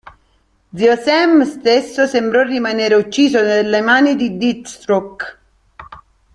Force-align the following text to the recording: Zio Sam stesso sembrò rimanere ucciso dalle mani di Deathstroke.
Zio 0.73 0.95
Sam 0.97 1.43
stesso 1.45 2.07
sembrò 2.07 2.41
rimanere 2.41 2.95
ucciso 2.95 3.39
dalle 3.43 3.81
mani 3.81 4.15
di 4.15 4.35
Deathstroke. 4.35 5.37